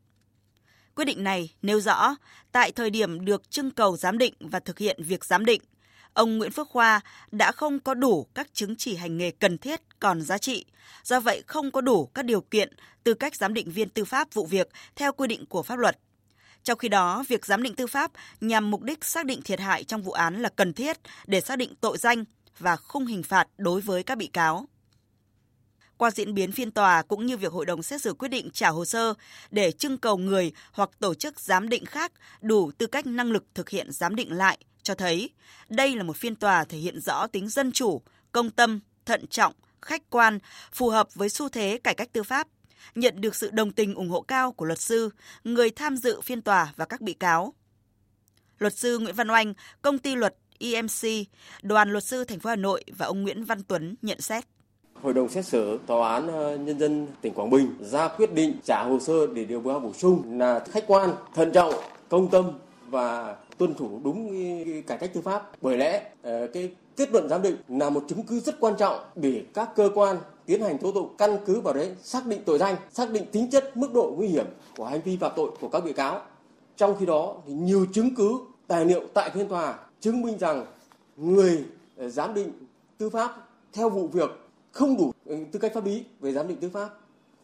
Quyết 0.94 1.04
định 1.04 1.24
này 1.24 1.54
nêu 1.62 1.80
rõ, 1.80 2.16
tại 2.52 2.72
thời 2.72 2.90
điểm 2.90 3.24
được 3.24 3.50
trưng 3.50 3.70
cầu 3.70 3.96
giám 3.96 4.18
định 4.18 4.34
và 4.40 4.60
thực 4.60 4.78
hiện 4.78 5.02
việc 5.02 5.24
giám 5.24 5.44
định, 5.44 5.62
ông 6.12 6.38
Nguyễn 6.38 6.50
Phước 6.50 6.68
Khoa 6.68 7.00
đã 7.30 7.52
không 7.52 7.80
có 7.80 7.94
đủ 7.94 8.26
các 8.34 8.54
chứng 8.54 8.76
chỉ 8.76 8.96
hành 8.96 9.18
nghề 9.18 9.30
cần 9.30 9.58
thiết 9.58 9.80
còn 10.00 10.22
giá 10.22 10.38
trị, 10.38 10.64
do 11.02 11.20
vậy 11.20 11.42
không 11.46 11.70
có 11.70 11.80
đủ 11.80 12.06
các 12.06 12.24
điều 12.24 12.40
kiện 12.40 12.72
tư 13.04 13.14
cách 13.14 13.36
giám 13.36 13.54
định 13.54 13.70
viên 13.70 13.88
tư 13.88 14.04
pháp 14.04 14.34
vụ 14.34 14.46
việc 14.46 14.68
theo 14.96 15.12
quy 15.12 15.26
định 15.26 15.46
của 15.46 15.62
pháp 15.62 15.78
luật. 15.78 15.98
Trong 16.62 16.78
khi 16.78 16.88
đó, 16.88 17.24
việc 17.28 17.46
giám 17.46 17.62
định 17.62 17.74
tư 17.74 17.86
pháp 17.86 18.10
nhằm 18.40 18.70
mục 18.70 18.82
đích 18.82 19.04
xác 19.04 19.26
định 19.26 19.42
thiệt 19.42 19.60
hại 19.60 19.84
trong 19.84 20.02
vụ 20.02 20.12
án 20.12 20.42
là 20.42 20.48
cần 20.48 20.72
thiết 20.72 20.98
để 21.26 21.40
xác 21.40 21.56
định 21.58 21.74
tội 21.80 21.98
danh 21.98 22.24
và 22.58 22.76
khung 22.76 23.06
hình 23.06 23.22
phạt 23.22 23.48
đối 23.58 23.80
với 23.80 24.02
các 24.02 24.18
bị 24.18 24.26
cáo. 24.26 24.66
Qua 25.96 26.10
diễn 26.10 26.34
biến 26.34 26.52
phiên 26.52 26.70
tòa 26.70 27.02
cũng 27.02 27.26
như 27.26 27.36
việc 27.36 27.52
hội 27.52 27.66
đồng 27.66 27.82
xét 27.82 28.02
xử 28.02 28.14
quyết 28.14 28.28
định 28.28 28.50
trả 28.50 28.68
hồ 28.68 28.84
sơ 28.84 29.14
để 29.50 29.72
trưng 29.72 29.98
cầu 29.98 30.16
người 30.16 30.52
hoặc 30.72 30.90
tổ 30.98 31.14
chức 31.14 31.40
giám 31.40 31.68
định 31.68 31.86
khác 31.86 32.12
đủ 32.40 32.70
tư 32.78 32.86
cách 32.86 33.06
năng 33.06 33.32
lực 33.32 33.44
thực 33.54 33.68
hiện 33.68 33.92
giám 33.92 34.16
định 34.16 34.32
lại 34.32 34.58
cho 34.82 34.94
thấy 34.94 35.30
đây 35.68 35.96
là 35.96 36.02
một 36.02 36.16
phiên 36.16 36.36
tòa 36.36 36.64
thể 36.64 36.78
hiện 36.78 37.00
rõ 37.00 37.26
tính 37.26 37.48
dân 37.48 37.72
chủ, 37.72 38.02
công 38.32 38.50
tâm, 38.50 38.80
thận 39.06 39.26
trọng, 39.26 39.52
khách 39.82 40.10
quan, 40.10 40.38
phù 40.72 40.88
hợp 40.88 41.14
với 41.14 41.28
xu 41.28 41.48
thế 41.48 41.78
cải 41.84 41.94
cách 41.94 42.12
tư 42.12 42.22
pháp, 42.22 42.48
nhận 42.94 43.20
được 43.20 43.34
sự 43.34 43.50
đồng 43.50 43.72
tình 43.72 43.94
ủng 43.94 44.10
hộ 44.10 44.20
cao 44.20 44.52
của 44.52 44.64
luật 44.64 44.80
sư, 44.80 45.10
người 45.44 45.70
tham 45.70 45.96
dự 45.96 46.20
phiên 46.20 46.42
tòa 46.42 46.72
và 46.76 46.84
các 46.84 47.00
bị 47.00 47.14
cáo. 47.14 47.54
Luật 48.58 48.78
sư 48.78 48.98
Nguyễn 48.98 49.14
Văn 49.14 49.30
Oanh, 49.30 49.54
công 49.82 49.98
ty 49.98 50.14
luật 50.14 50.34
EMC, 50.58 51.28
đoàn 51.62 51.90
luật 51.90 52.04
sư 52.04 52.24
thành 52.24 52.40
phố 52.40 52.50
Hà 52.50 52.56
Nội 52.56 52.84
và 52.96 53.06
ông 53.06 53.22
Nguyễn 53.22 53.44
Văn 53.44 53.62
Tuấn 53.62 53.94
nhận 54.02 54.20
xét. 54.20 54.44
Hội 55.04 55.14
đồng 55.14 55.28
xét 55.28 55.44
xử 55.44 55.78
Tòa 55.86 56.14
án 56.14 56.28
ờ, 56.28 56.56
Nhân 56.56 56.78
dân 56.78 57.06
tỉnh 57.20 57.34
Quảng 57.34 57.50
Bình 57.50 57.74
ra 57.80 58.08
quyết 58.08 58.34
định 58.34 58.54
trả 58.64 58.82
hồ 58.82 58.98
sơ 58.98 59.26
để 59.26 59.44
điều 59.44 59.60
tra 59.60 59.78
bổ 59.78 59.92
sung 59.92 60.38
là 60.38 60.64
khách 60.70 60.84
quan, 60.86 61.10
thận 61.34 61.52
trọng, 61.52 61.74
công 62.08 62.30
tâm 62.30 62.50
và 62.88 63.36
tuân 63.58 63.74
thủ 63.74 64.00
đúng 64.04 64.32
cải 64.82 64.98
cách 64.98 65.10
tư 65.14 65.20
pháp. 65.20 65.50
Bởi 65.62 65.78
lẽ 65.78 66.10
ờ, 66.22 66.46
cái 66.46 66.70
kết 66.96 67.12
luận 67.12 67.28
giám 67.28 67.42
định 67.42 67.56
là 67.68 67.90
một 67.90 68.04
chứng 68.08 68.22
cứ 68.22 68.40
rất 68.40 68.60
quan 68.60 68.74
trọng 68.78 69.00
để 69.14 69.42
các 69.54 69.70
cơ 69.76 69.90
quan 69.94 70.16
tiến 70.46 70.62
hành 70.62 70.78
tố 70.78 70.92
tụng 70.92 71.14
căn 71.18 71.38
cứ 71.46 71.60
vào 71.60 71.74
đấy 71.74 71.90
xác 72.02 72.26
định 72.26 72.40
tội 72.44 72.58
danh, 72.58 72.76
xác 72.92 73.10
định 73.10 73.24
tính 73.32 73.50
chất, 73.50 73.76
mức 73.76 73.94
độ 73.94 74.14
nguy 74.16 74.28
hiểm 74.28 74.46
của 74.76 74.84
hành 74.84 75.00
vi 75.04 75.16
phạm 75.16 75.32
tội 75.36 75.50
của 75.60 75.68
các 75.68 75.84
bị 75.84 75.92
cáo. 75.92 76.20
Trong 76.76 76.96
khi 76.98 77.06
đó 77.06 77.34
thì 77.46 77.52
nhiều 77.52 77.86
chứng 77.92 78.14
cứ, 78.14 78.38
tài 78.66 78.84
liệu 78.84 79.00
tại 79.14 79.30
phiên 79.34 79.48
tòa 79.48 79.78
chứng 80.00 80.22
minh 80.22 80.38
rằng 80.38 80.66
người 81.16 81.64
ờ, 81.96 82.08
giám 82.08 82.34
định 82.34 82.52
tư 82.98 83.10
pháp 83.10 83.48
theo 83.72 83.88
vụ 83.88 84.06
việc 84.06 84.30
không 84.74 84.96
đủ 84.96 85.12
ừ, 85.26 85.36
tư 85.52 85.58
cách 85.58 85.72
pháp 85.74 85.84
lý 85.84 86.04
về 86.20 86.32
giám 86.32 86.48
định 86.48 86.58
tư 86.60 86.70
pháp, 86.70 86.88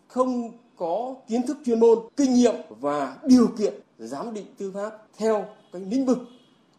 không 0.08 0.50
có 0.76 1.14
kiến 1.28 1.46
thức 1.46 1.56
chuyên 1.64 1.80
môn, 1.80 1.98
kinh 2.16 2.34
nghiệm 2.34 2.54
và 2.80 3.16
điều 3.24 3.46
kiện 3.58 3.74
giám 3.98 4.34
định 4.34 4.46
tư 4.58 4.72
pháp 4.74 4.90
theo 5.16 5.44
cái 5.72 5.82
lĩnh 5.82 6.06
vực 6.06 6.18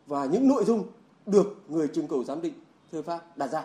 và 0.07 0.25
những 0.25 0.47
nội 0.47 0.63
dung 0.63 0.83
được 1.25 1.61
người 1.67 1.87
trưng 1.87 2.07
cầu 2.07 2.23
giám 2.23 2.41
định 2.41 2.53
tư 2.91 3.01
pháp 3.01 3.37
đặt 3.37 3.47
ra. 3.47 3.63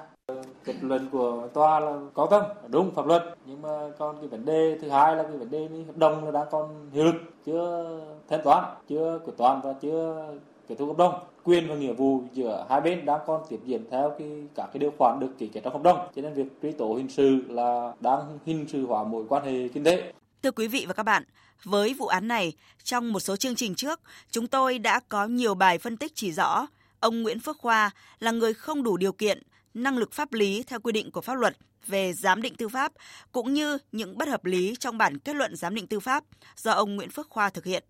Kết 0.65 0.75
luận 0.81 1.09
của 1.13 1.49
tòa 1.55 1.81
là 1.81 1.97
có 2.15 2.27
tâm 2.31 2.43
đúng 2.69 2.91
pháp 2.95 3.07
luật. 3.07 3.23
Nhưng 3.47 3.63
mà 3.63 3.91
còn 3.99 4.17
cái 4.19 4.29
vấn 4.29 4.45
đề 4.45 4.79
thứ 4.83 4.89
hai 4.89 5.17
là 5.17 5.23
cái 5.23 5.37
vấn 5.37 5.51
đề 5.51 5.69
hợp 5.87 5.97
đồng 5.97 6.25
là 6.25 6.31
đang 6.31 6.47
còn 6.51 6.91
hiệu 6.93 7.05
lực 7.05 7.15
chưa 7.47 8.01
thanh 8.29 8.41
toán 8.45 8.65
chưa 8.89 9.21
quyết 9.25 9.35
toán 9.37 9.61
và 9.65 9.73
chưa 9.73 10.29
kết 10.69 10.75
thúc 10.79 10.89
hợp 10.89 10.97
đồng 10.97 11.15
quyền 11.47 11.69
và 11.69 11.75
nghĩa 11.75 11.93
vụ 11.93 12.23
giữa 12.33 12.67
hai 12.71 12.81
bên 12.81 13.05
đang 13.05 13.21
còn 13.27 13.43
tiếp 13.49 13.61
diễn 13.65 13.85
theo 13.91 14.15
cái 14.19 14.29
các 14.55 14.67
cái 14.73 14.79
điều 14.79 14.93
khoản 14.99 15.21
được 15.21 15.39
ký 15.39 15.49
kết 15.49 15.61
trong 15.65 15.73
hợp 15.73 15.83
đồng 15.83 16.09
cho 16.17 16.23
nên 16.23 16.35
việc 16.35 16.47
truy 16.63 16.73
tố 16.73 16.95
hình 16.95 17.09
sự 17.09 17.43
là 17.49 17.93
đang 18.01 18.39
hình 18.47 18.67
sự 18.69 18.87
hóa 18.87 19.05
mối 19.05 19.25
quan 19.29 19.45
hệ 19.45 19.69
kinh 19.69 19.85
tế 19.85 20.13
Thưa 20.43 20.51
quý 20.51 20.69
vị 20.69 20.85
và 20.89 20.95
các 20.95 21.03
bạn, 21.03 21.23
với 21.65 21.95
vụ 21.95 22.07
án 22.07 22.29
này, 22.29 22.53
trong 22.83 23.13
một 23.13 23.21
số 23.21 23.37
chương 23.37 23.55
trình 23.55 23.75
trước, 23.75 24.01
chúng 24.31 24.47
tôi 24.47 24.79
đã 24.79 25.01
có 25.09 25.27
nhiều 25.27 25.55
bài 25.55 25.79
phân 25.79 25.97
tích 25.97 26.13
chỉ 26.15 26.33
rõ 26.33 26.67
ông 27.01 27.23
Nguyễn 27.23 27.41
Phước 27.41 27.59
Khoa 27.59 27.91
là 28.19 28.31
người 28.31 28.55
không 28.55 28.83
đủ 28.83 28.97
điều 28.97 29.13
kiện, 29.13 29.43
năng 29.75 29.99
lực 29.99 30.13
pháp 30.13 30.33
lý 30.33 30.63
theo 30.67 30.81
quy 30.81 30.93
định 30.93 31.11
của 31.11 31.21
pháp 31.21 31.35
luật 31.35 31.57
về 31.87 32.13
giám 32.13 32.43
định 32.43 32.55
tư 32.55 32.69
pháp 32.69 32.93
cũng 33.33 33.53
như 33.55 33.79
những 33.93 34.19
bất 34.19 34.29
hợp 34.29 34.45
lý 34.45 34.75
trong 34.81 34.99
bản 34.99 35.19
kết 35.19 35.37
luận 35.37 35.57
giám 35.57 35.75
định 35.75 35.87
tư 35.87 36.01
pháp 36.01 36.25
do 36.57 36.73
ông 36.73 36.97
Nguyễn 36.97 37.11
Phước 37.11 37.29
Khoa 37.31 37.51
thực 37.51 37.65
hiện. 37.65 37.85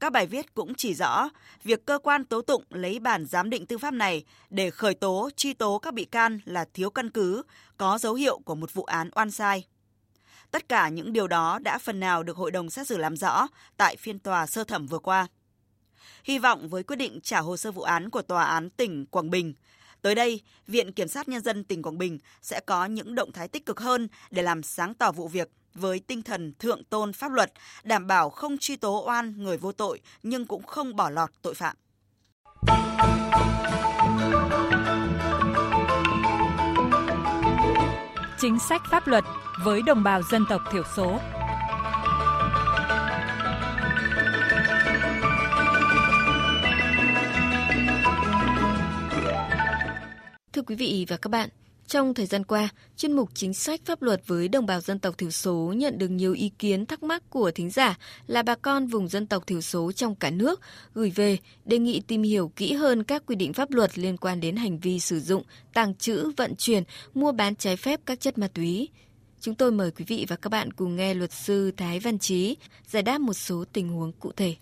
Các 0.00 0.12
bài 0.12 0.26
viết 0.26 0.54
cũng 0.54 0.74
chỉ 0.74 0.94
rõ 0.94 1.28
việc 1.64 1.86
cơ 1.86 1.98
quan 1.98 2.24
tố 2.24 2.42
tụng 2.42 2.64
lấy 2.70 2.98
bản 2.98 3.26
giám 3.26 3.50
định 3.50 3.66
tư 3.66 3.78
pháp 3.78 3.94
này 3.94 4.24
để 4.50 4.70
khởi 4.70 4.94
tố, 4.94 5.30
truy 5.36 5.54
tố 5.54 5.78
các 5.78 5.94
bị 5.94 6.04
can 6.04 6.40
là 6.44 6.64
thiếu 6.74 6.90
căn 6.90 7.10
cứ, 7.10 7.42
có 7.76 7.98
dấu 7.98 8.14
hiệu 8.14 8.38
của 8.38 8.54
một 8.54 8.74
vụ 8.74 8.84
án 8.84 9.10
oan 9.14 9.30
sai. 9.30 9.66
Tất 10.50 10.68
cả 10.68 10.88
những 10.88 11.12
điều 11.12 11.26
đó 11.26 11.58
đã 11.58 11.78
phần 11.78 12.00
nào 12.00 12.22
được 12.22 12.36
hội 12.36 12.50
đồng 12.50 12.70
xét 12.70 12.86
xử 12.86 12.96
làm 12.96 13.16
rõ 13.16 13.48
tại 13.76 13.96
phiên 13.96 14.18
tòa 14.18 14.46
sơ 14.46 14.64
thẩm 14.64 14.86
vừa 14.86 14.98
qua. 14.98 15.26
Hy 16.24 16.38
vọng 16.38 16.68
với 16.68 16.82
quyết 16.82 16.96
định 16.96 17.20
trả 17.22 17.40
hồ 17.40 17.56
sơ 17.56 17.72
vụ 17.72 17.82
án 17.82 18.10
của 18.10 18.22
Tòa 18.22 18.44
án 18.44 18.70
tỉnh 18.70 19.06
Quảng 19.06 19.30
Bình, 19.30 19.54
tới 20.02 20.14
đây, 20.14 20.40
Viện 20.66 20.92
Kiểm 20.92 21.08
sát 21.08 21.28
Nhân 21.28 21.42
dân 21.42 21.64
tỉnh 21.64 21.82
Quảng 21.82 21.98
Bình 21.98 22.18
sẽ 22.42 22.60
có 22.66 22.86
những 22.86 23.14
động 23.14 23.32
thái 23.32 23.48
tích 23.48 23.66
cực 23.66 23.80
hơn 23.80 24.08
để 24.30 24.42
làm 24.42 24.62
sáng 24.62 24.94
tỏ 24.94 25.12
vụ 25.12 25.28
việc 25.28 25.50
với 25.80 26.00
tinh 26.00 26.22
thần 26.22 26.52
thượng 26.58 26.84
tôn 26.84 27.12
pháp 27.12 27.32
luật, 27.32 27.52
đảm 27.84 28.06
bảo 28.06 28.30
không 28.30 28.58
truy 28.58 28.76
tố 28.76 29.04
oan 29.06 29.34
người 29.36 29.56
vô 29.56 29.72
tội 29.72 30.00
nhưng 30.22 30.46
cũng 30.46 30.62
không 30.62 30.96
bỏ 30.96 31.10
lọt 31.10 31.30
tội 31.42 31.54
phạm. 31.54 31.76
Chính 38.38 38.58
sách 38.68 38.82
pháp 38.90 39.06
luật 39.06 39.24
với 39.64 39.82
đồng 39.82 40.02
bào 40.02 40.22
dân 40.22 40.44
tộc 40.48 40.62
thiểu 40.72 40.82
số. 40.96 41.18
Thưa 50.52 50.62
quý 50.62 50.76
vị 50.76 51.06
và 51.08 51.16
các 51.16 51.28
bạn, 51.30 51.48
trong 51.88 52.14
thời 52.14 52.26
gian 52.26 52.44
qua, 52.44 52.68
chuyên 52.96 53.12
mục 53.12 53.30
chính 53.34 53.54
sách 53.54 53.80
pháp 53.84 54.02
luật 54.02 54.22
với 54.26 54.48
đồng 54.48 54.66
bào 54.66 54.80
dân 54.80 54.98
tộc 54.98 55.18
thiểu 55.18 55.30
số 55.30 55.74
nhận 55.76 55.98
được 55.98 56.08
nhiều 56.08 56.32
ý 56.32 56.50
kiến 56.58 56.86
thắc 56.86 57.02
mắc 57.02 57.30
của 57.30 57.50
thính 57.50 57.70
giả 57.70 57.98
là 58.26 58.42
bà 58.42 58.54
con 58.54 58.86
vùng 58.86 59.08
dân 59.08 59.26
tộc 59.26 59.46
thiểu 59.46 59.60
số 59.60 59.92
trong 59.92 60.14
cả 60.14 60.30
nước 60.30 60.60
gửi 60.94 61.10
về 61.10 61.38
đề 61.64 61.78
nghị 61.78 62.00
tìm 62.00 62.22
hiểu 62.22 62.52
kỹ 62.56 62.72
hơn 62.72 63.04
các 63.04 63.22
quy 63.26 63.36
định 63.36 63.52
pháp 63.52 63.70
luật 63.70 63.98
liên 63.98 64.16
quan 64.16 64.40
đến 64.40 64.56
hành 64.56 64.78
vi 64.78 65.00
sử 65.00 65.20
dụng, 65.20 65.42
tàng 65.74 65.94
trữ, 65.94 66.30
vận 66.36 66.56
chuyển, 66.56 66.82
mua 67.14 67.32
bán 67.32 67.56
trái 67.56 67.76
phép 67.76 68.00
các 68.06 68.20
chất 68.20 68.38
ma 68.38 68.48
túy. 68.54 68.88
Chúng 69.40 69.54
tôi 69.54 69.72
mời 69.72 69.90
quý 69.90 70.04
vị 70.08 70.26
và 70.28 70.36
các 70.36 70.50
bạn 70.50 70.72
cùng 70.72 70.96
nghe 70.96 71.14
luật 71.14 71.32
sư 71.32 71.70
Thái 71.76 72.00
Văn 72.00 72.18
Chí 72.18 72.56
giải 72.86 73.02
đáp 73.02 73.20
một 73.20 73.34
số 73.34 73.64
tình 73.72 73.88
huống 73.88 74.12
cụ 74.12 74.32
thể. 74.36 74.56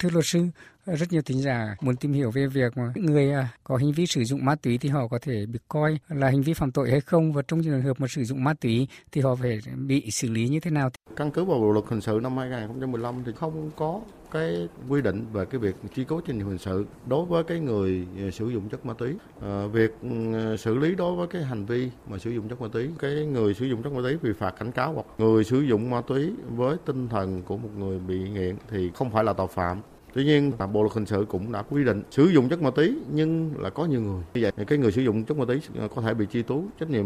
Thưa 0.00 0.10
luật 0.12 0.26
sư, 0.26 0.46
rất 0.86 1.12
nhiều 1.12 1.22
thính 1.22 1.42
giả 1.42 1.76
muốn 1.80 1.96
tìm 1.96 2.12
hiểu 2.12 2.30
về 2.30 2.46
việc 2.46 2.76
mà 2.76 2.92
người 2.94 3.32
à, 3.32 3.48
có 3.64 3.76
hành 3.76 3.92
vi 3.92 4.06
sử 4.06 4.24
dụng 4.24 4.44
ma 4.44 4.54
túy 4.54 4.78
thì 4.78 4.88
họ 4.88 5.08
có 5.08 5.18
thể 5.22 5.46
bị 5.46 5.58
coi 5.68 5.98
là 6.08 6.26
hành 6.26 6.42
vi 6.42 6.54
phạm 6.54 6.72
tội 6.72 6.90
hay 6.90 7.00
không 7.00 7.32
và 7.32 7.42
trong 7.48 7.62
trường 7.62 7.82
hợp 7.82 8.00
mà 8.00 8.06
sử 8.08 8.24
dụng 8.24 8.44
ma 8.44 8.54
túy 8.60 8.88
thì 9.12 9.20
họ 9.20 9.34
phải 9.34 9.60
bị 9.76 10.10
xử 10.10 10.28
lý 10.30 10.48
như 10.48 10.60
thế 10.60 10.70
nào. 10.70 10.90
Căn 11.16 11.30
cứ 11.30 11.44
vào 11.44 11.58
bộ 11.58 11.72
luật 11.72 11.84
hình 11.88 12.00
sự 12.00 12.20
năm 12.22 12.36
2015 12.36 13.22
thì 13.26 13.32
không 13.36 13.70
có 13.76 14.00
cái 14.30 14.68
quy 14.88 15.02
định 15.02 15.26
về 15.32 15.44
cái 15.44 15.58
việc 15.60 15.76
truy 15.94 16.04
cứu 16.04 16.20
trách 16.20 16.36
nhiệm 16.36 16.46
hình 16.46 16.58
sự 16.58 16.86
đối 17.06 17.24
với 17.24 17.44
cái 17.44 17.60
người 17.60 18.06
à, 18.18 18.30
sử 18.30 18.48
dụng 18.48 18.68
chất 18.68 18.86
ma 18.86 18.94
túy 18.94 19.14
à, 19.42 19.66
việc 19.66 19.96
ừ, 20.02 20.56
xử 20.56 20.74
lý 20.74 20.94
đối 20.94 21.16
với 21.16 21.26
cái 21.26 21.42
hành 21.42 21.64
vi 21.64 21.90
mà 22.06 22.18
sử 22.18 22.30
dụng 22.30 22.48
chất 22.48 22.60
ma 22.60 22.68
túy 22.72 22.90
cái 22.98 23.26
người 23.26 23.54
sử 23.54 23.66
dụng 23.66 23.82
chất 23.82 23.92
ma 23.92 24.00
túy 24.02 24.16
bị 24.22 24.32
phạt 24.32 24.50
cảnh 24.50 24.72
cáo 24.72 24.92
hoặc 24.92 25.06
người 25.18 25.44
sử 25.44 25.60
dụng 25.60 25.90
ma 25.90 26.00
túy 26.00 26.32
với 26.56 26.76
tinh 26.86 27.08
thần 27.08 27.42
của 27.42 27.56
một 27.56 27.70
người 27.78 27.98
bị 27.98 28.28
nghiện 28.28 28.56
thì 28.68 28.90
không 28.94 29.10
phải 29.10 29.24
là 29.24 29.32
tội 29.32 29.48
phạm 29.48 29.80
Tuy 30.12 30.24
nhiên, 30.24 30.52
Bộ 30.72 30.82
luật 30.82 30.94
hình 30.94 31.06
sự 31.06 31.26
cũng 31.28 31.52
đã 31.52 31.62
quy 31.62 31.84
định 31.84 32.02
sử 32.10 32.24
dụng 32.24 32.48
chất 32.48 32.62
ma 32.62 32.70
túy 32.70 32.96
nhưng 33.12 33.52
là 33.58 33.70
có 33.70 33.84
nhiều 33.84 34.00
người. 34.00 34.22
Như 34.34 34.40
vậy, 34.42 34.66
cái 34.66 34.78
người 34.78 34.92
sử 34.92 35.02
dụng 35.02 35.24
chất 35.24 35.36
ma 35.36 35.44
túy 35.44 35.60
à, 35.78 35.88
có 35.94 36.02
thể 36.02 36.14
bị 36.14 36.26
truy 36.32 36.42
tố 36.42 36.62
trách 36.80 36.90
nhiệm 36.90 37.04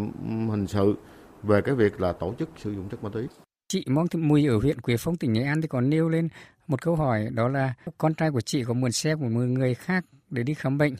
hình 0.48 0.66
sự 0.66 0.94
về 1.42 1.60
cái 1.60 1.74
việc 1.74 2.00
là 2.00 2.12
tổ 2.12 2.34
chức 2.38 2.48
sử 2.56 2.70
dụng 2.70 2.88
chất 2.88 3.04
ma 3.04 3.10
túy. 3.12 3.26
Chị 3.68 3.84
Mong 3.86 4.08
Thị 4.08 4.18
Mùi 4.18 4.46
ở 4.46 4.58
huyện 4.58 4.80
Quế 4.80 4.96
Phong, 4.96 5.16
tỉnh 5.16 5.32
Nghệ 5.32 5.42
An 5.42 5.60
thì 5.60 5.68
còn 5.68 5.90
nêu 5.90 6.08
lên 6.08 6.28
một 6.66 6.82
câu 6.82 6.96
hỏi 6.96 7.28
đó 7.30 7.48
là 7.48 7.74
con 7.98 8.14
trai 8.14 8.30
của 8.30 8.40
chị 8.40 8.64
có 8.64 8.74
mượn 8.74 8.92
xe 8.92 9.14
của 9.14 9.24
một 9.24 9.40
người 9.40 9.74
khác 9.74 10.04
để 10.30 10.42
đi 10.42 10.54
khám 10.54 10.78
bệnh. 10.78 10.96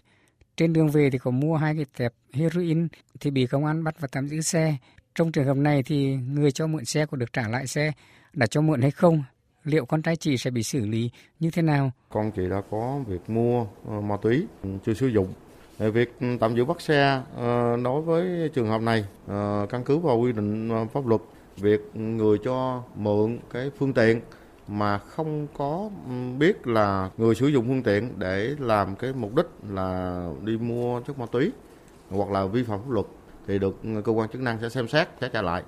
Trên 0.57 0.73
đường 0.73 0.89
về 0.89 1.11
thì 1.11 1.19
có 1.19 1.31
mua 1.31 1.57
hai 1.57 1.75
cái 1.75 1.87
tẹp 1.99 2.13
heroin 2.33 2.89
thì 3.21 3.31
bị 3.31 3.47
công 3.47 3.65
an 3.65 3.85
bắt 3.85 3.95
và 4.01 4.09
tạm 4.13 4.29
giữ 4.29 4.41
xe. 4.41 4.77
Trong 5.15 5.33
trường 5.33 5.47
hợp 5.47 5.57
này 5.57 5.83
thì 5.83 6.17
người 6.17 6.51
cho 6.53 6.67
mượn 6.67 6.85
xe 6.85 7.07
có 7.07 7.17
được 7.17 7.33
trả 7.33 7.49
lại 7.49 7.67
xe 7.67 7.93
đã 8.33 8.47
cho 8.47 8.61
mượn 8.61 8.81
hay 8.81 8.91
không 8.91 9.23
liệu 9.65 9.87
con 9.87 10.03
trai 10.03 10.17
chị 10.17 10.37
sẽ 10.37 10.51
bị 10.51 10.63
xử 10.63 10.87
lý 10.87 11.11
như 11.41 11.51
thế 11.51 11.63
nào? 11.63 11.91
Con 12.09 12.31
chị 12.31 12.49
đã 12.51 12.63
có 12.71 13.01
việc 13.07 13.31
mua 13.31 13.67
ờ, 13.89 14.01
ma 14.01 14.17
túy 14.23 14.47
chưa 14.87 14.95
sử 14.95 15.07
dụng. 15.07 15.33
Ờ, 15.79 15.91
việc 15.91 16.19
tạm 16.41 16.57
giữ 16.57 16.65
bắt 16.65 16.81
xe 16.81 17.23
ờ, 17.37 17.77
đối 17.85 18.03
với 18.03 18.51
trường 18.55 18.69
hợp 18.69 18.83
này 18.83 19.05
căn 19.71 19.85
cứ 19.85 19.99
vào 19.99 20.19
quy 20.19 20.33
định 20.33 20.71
pháp 20.93 21.07
luật 21.07 21.21
việc 21.57 21.91
người 21.95 22.39
cho 22.45 22.83
mượn 22.95 23.39
cái 23.51 23.71
phương 23.79 23.93
tiện 23.93 24.21
mà 24.69 24.99
không 24.99 25.47
có 25.57 25.91
biết 26.39 26.67
là 26.67 27.11
người 27.17 27.35
sử 27.35 27.47
dụng 27.47 27.65
phương 27.69 27.83
tiện 27.83 28.19
để 28.19 28.55
làm 28.59 28.97
cái 28.97 29.13
mục 29.13 29.35
đích 29.35 29.47
là 29.69 30.21
đi 30.43 30.57
mua 30.59 31.01
chất 31.01 31.19
ma 31.19 31.27
túy 31.27 31.53
hoặc 32.11 32.31
là 32.31 32.45
vi 32.45 32.63
phạm 32.63 32.79
pháp 32.79 32.91
luật 32.91 33.07
thì 33.47 33.59
được 33.59 33.81
cơ 34.05 34.13
quan 34.13 34.29
chức 34.29 34.43
năng 34.43 34.59
sẽ 34.61 34.69
xem 34.69 34.89
xét, 34.89 35.09
sẽ 35.21 35.29
trả 35.29 35.43
lại. 35.43 35.63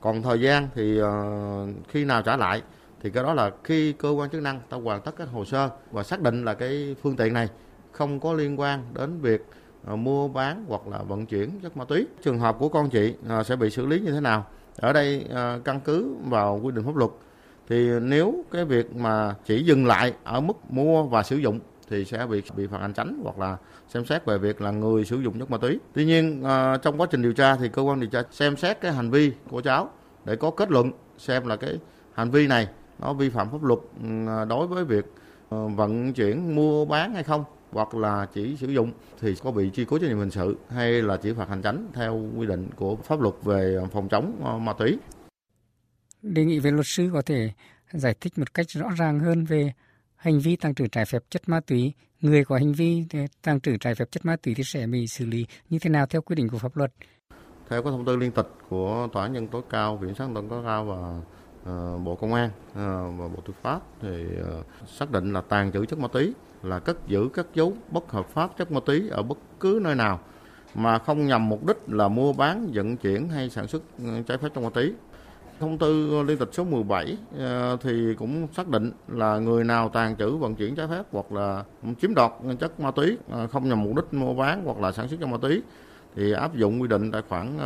Còn 0.00 0.22
thời 0.22 0.40
gian 0.40 0.68
thì 0.74 0.98
ờ, 0.98 1.66
khi 1.88 2.04
nào 2.04 2.22
trả 2.22 2.36
lại 2.36 2.62
thì 3.02 3.10
cái 3.10 3.24
đó 3.24 3.34
là 3.34 3.50
khi 3.64 3.92
cơ 3.92 4.10
quan 4.10 4.30
chức 4.30 4.42
năng 4.42 4.60
ta 4.70 4.76
hoàn 4.76 5.02
tất 5.02 5.14
các 5.16 5.28
hồ 5.28 5.44
sơ 5.44 5.70
và 5.90 6.02
xác 6.02 6.20
định 6.20 6.44
là 6.44 6.54
cái 6.54 6.96
phương 7.02 7.16
tiện 7.16 7.32
này 7.32 7.48
không 7.92 8.20
có 8.20 8.32
liên 8.32 8.60
quan 8.60 8.84
đến 8.94 9.20
việc 9.20 9.46
ờ, 9.84 9.96
mua 9.96 10.28
bán 10.28 10.64
hoặc 10.68 10.88
là 10.88 10.98
vận 10.98 11.26
chuyển 11.26 11.60
chất 11.62 11.76
ma 11.76 11.84
túy. 11.84 12.06
Trường 12.22 12.38
hợp 12.38 12.56
của 12.58 12.68
con 12.68 12.90
chị 12.90 13.14
ờ, 13.28 13.42
sẽ 13.42 13.56
bị 13.56 13.70
xử 13.70 13.86
lý 13.86 14.00
như 14.00 14.12
thế 14.12 14.20
nào? 14.20 14.46
Ở 14.76 14.92
đây 14.92 15.26
à, 15.34 15.58
căn 15.64 15.80
cứ 15.80 16.14
vào 16.24 16.60
quy 16.62 16.70
định 16.70 16.84
pháp 16.84 16.96
luật 16.96 17.10
thì 17.68 17.90
nếu 18.00 18.44
cái 18.50 18.64
việc 18.64 18.96
mà 18.96 19.34
chỉ 19.44 19.62
dừng 19.62 19.86
lại 19.86 20.12
ở 20.24 20.40
mức 20.40 20.56
mua 20.68 21.02
và 21.02 21.22
sử 21.22 21.36
dụng 21.36 21.60
thì 21.88 22.04
sẽ 22.04 22.26
bị 22.26 22.42
bị 22.56 22.66
phạt 22.66 22.78
hành 22.80 22.92
chính 22.92 23.20
hoặc 23.22 23.38
là 23.38 23.56
xem 23.88 24.04
xét 24.04 24.24
về 24.24 24.38
việc 24.38 24.60
là 24.60 24.70
người 24.70 25.04
sử 25.04 25.20
dụng 25.20 25.38
chất 25.38 25.50
ma 25.50 25.58
túy. 25.58 25.78
Tuy 25.92 26.04
nhiên 26.04 26.42
à, 26.44 26.76
trong 26.76 27.00
quá 27.00 27.06
trình 27.10 27.22
điều 27.22 27.32
tra 27.32 27.56
thì 27.56 27.68
cơ 27.68 27.82
quan 27.82 28.00
điều 28.00 28.10
tra 28.10 28.22
xem 28.30 28.56
xét 28.56 28.80
cái 28.80 28.92
hành 28.92 29.10
vi 29.10 29.32
của 29.50 29.60
cháu 29.60 29.90
để 30.24 30.36
có 30.36 30.50
kết 30.50 30.70
luận 30.70 30.92
xem 31.18 31.46
là 31.46 31.56
cái 31.56 31.78
hành 32.12 32.30
vi 32.30 32.46
này 32.46 32.68
nó 32.98 33.12
vi 33.12 33.30
phạm 33.30 33.50
pháp 33.50 33.62
luật 33.62 33.78
ừ, 34.02 34.08
đối 34.48 34.66
với 34.66 34.84
việc 34.84 35.04
ờ, 35.48 35.68
vận 35.68 36.12
chuyển 36.12 36.54
mua 36.54 36.84
bán 36.84 37.14
hay 37.14 37.22
không 37.22 37.44
hoặc 37.72 37.94
là 37.94 38.26
chỉ 38.34 38.56
sử 38.56 38.66
dụng 38.66 38.92
thì 39.20 39.34
có 39.42 39.50
bị 39.50 39.70
truy 39.70 39.84
cứu 39.84 39.98
trách 39.98 40.08
nhiệm 40.08 40.18
hình 40.18 40.30
sự 40.30 40.56
hay 40.68 41.02
là 41.02 41.16
chỉ 41.16 41.32
phạt 41.32 41.48
hành 41.48 41.62
chính 41.62 41.88
theo 41.94 42.30
quy 42.36 42.46
định 42.46 42.68
của 42.76 42.96
pháp 42.96 43.20
luật 43.20 43.34
về 43.42 43.78
phòng 43.92 44.08
chống 44.08 44.40
ờ, 44.44 44.58
ma 44.58 44.72
túy. 44.72 44.98
Đề 46.22 46.44
nghị 46.44 46.58
về 46.58 46.70
luật 46.70 46.86
sư 46.86 47.10
có 47.12 47.22
thể 47.22 47.50
giải 47.92 48.14
thích 48.20 48.38
một 48.38 48.54
cách 48.54 48.66
rõ 48.70 48.88
ràng 48.98 49.20
hơn 49.20 49.44
về 49.44 49.72
hành 50.16 50.38
vi 50.38 50.56
tàng 50.56 50.74
trữ 50.74 50.86
trái 50.86 51.04
phép 51.04 51.22
chất 51.30 51.48
ma 51.48 51.60
túy, 51.60 51.92
người 52.20 52.44
có 52.44 52.56
hành 52.56 52.72
vi 52.72 53.04
tàng 53.42 53.60
trữ 53.60 53.76
trái 53.76 53.94
phép 53.94 54.10
chất 54.10 54.24
ma 54.24 54.36
túy 54.36 54.54
thì 54.54 54.64
sẽ 54.64 54.86
bị 54.86 55.06
xử 55.06 55.26
lý 55.26 55.46
như 55.68 55.78
thế 55.78 55.90
nào 55.90 56.06
theo 56.06 56.22
quy 56.22 56.36
định 56.36 56.48
của 56.48 56.58
pháp 56.58 56.76
luật. 56.76 56.92
Theo 57.68 57.82
các 57.82 57.90
thông 57.90 58.04
tư 58.04 58.16
liên 58.16 58.32
tịch 58.32 58.48
của 58.68 59.08
Tòa 59.12 59.22
án 59.22 59.32
nhân 59.32 59.48
tối 59.48 59.62
cao, 59.70 59.96
Viện 59.96 60.14
sát 60.14 60.28
tối 60.34 60.62
cao 60.64 60.84
và 60.84 61.20
Ờ, 61.64 61.98
Bộ 62.04 62.14
Công 62.14 62.34
an 62.34 62.50
ờ, 62.74 63.10
và 63.18 63.28
Bộ 63.28 63.42
Tư 63.46 63.52
pháp 63.62 63.80
thì 64.00 64.24
ờ, 64.42 64.62
xác 64.86 65.10
định 65.10 65.32
là 65.32 65.40
tàng 65.40 65.72
trữ 65.72 65.86
chất 65.86 65.98
ma 65.98 66.08
túy 66.08 66.34
là 66.62 66.78
cất 66.78 67.06
giữ 67.06 67.28
các 67.34 67.46
dấu 67.54 67.72
bất 67.90 68.12
hợp 68.12 68.28
pháp 68.28 68.50
chất 68.58 68.72
ma 68.72 68.80
túy 68.86 69.08
ở 69.08 69.22
bất 69.22 69.38
cứ 69.60 69.80
nơi 69.82 69.94
nào 69.94 70.20
mà 70.74 70.98
không 70.98 71.26
nhằm 71.26 71.48
mục 71.48 71.66
đích 71.66 71.76
là 71.86 72.08
mua 72.08 72.32
bán, 72.32 72.70
vận 72.74 72.96
chuyển 72.96 73.28
hay 73.28 73.50
sản 73.50 73.66
xuất 73.66 73.82
ừ, 73.98 74.04
trái 74.26 74.38
phép 74.38 74.48
chất 74.54 74.60
ma 74.60 74.70
túy. 74.74 74.92
Thông 75.60 75.78
tư 75.78 76.22
liên 76.22 76.38
tịch 76.38 76.48
số 76.52 76.64
17 76.64 77.16
thì 77.82 78.14
cũng 78.14 78.48
xác 78.52 78.68
định 78.68 78.92
là 79.08 79.38
người 79.38 79.64
nào 79.64 79.88
tàn 79.88 80.16
trữ 80.16 80.36
vận 80.36 80.54
chuyển 80.54 80.74
trái 80.74 80.86
phép 80.90 81.02
hoặc 81.12 81.32
là 81.32 81.64
chiếm 82.00 82.14
đoạt 82.14 82.32
chất 82.60 82.80
ma 82.80 82.90
túy 82.90 83.18
không 83.50 83.68
nhằm 83.68 83.82
mục 83.82 83.96
đích 83.96 84.14
mua 84.14 84.34
bán 84.34 84.64
hoặc 84.64 84.78
là 84.78 84.92
sản 84.92 85.08
xuất 85.08 85.20
chất 85.20 85.26
ma 85.26 85.36
túy 85.42 85.62
thì 86.16 86.32
áp 86.32 86.54
dụng 86.54 86.82
quy 86.82 86.88
định 86.88 87.12
tại 87.12 87.22
khoản 87.28 87.58